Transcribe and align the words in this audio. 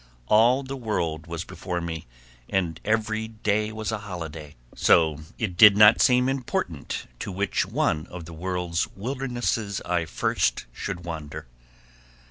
All 0.29 0.63
the 0.63 0.75
world 0.75 1.27
was 1.27 1.43
before 1.43 1.79
me 1.79 2.07
and 2.49 2.79
every 2.83 3.27
day 3.27 3.71
was 3.71 3.91
a 3.91 3.99
holiday, 3.99 4.55
so 4.73 5.19
it 5.37 5.55
did 5.55 5.77
not 5.77 6.01
seem 6.01 6.27
important 6.27 7.05
to 7.19 7.31
which 7.31 7.67
one 7.67 8.07
of 8.07 8.25
the 8.25 8.33
world's 8.33 8.87
wildernesses 8.95 9.79
I 9.81 10.05
first 10.05 10.65
should 10.73 11.05
wander. 11.05 11.45